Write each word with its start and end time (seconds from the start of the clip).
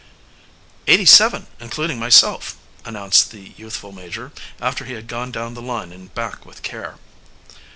"Eighty 0.87 1.05
seven, 1.05 1.45
including 1.59 1.99
myself," 1.99 2.55
announced 2.85 3.29
the 3.29 3.53
youthful 3.55 3.91
major, 3.91 4.31
after 4.59 4.85
he 4.85 4.93
had 4.93 5.05
gone 5.05 5.31
down 5.31 5.53
the 5.53 5.61
line 5.61 5.91
and 5.91 6.11
back 6.15 6.43
with 6.43 6.63
care. 6.63 6.95